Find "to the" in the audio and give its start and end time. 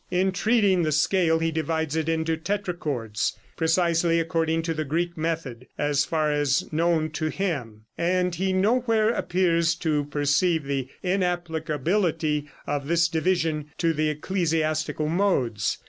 4.63-4.83, 13.77-14.09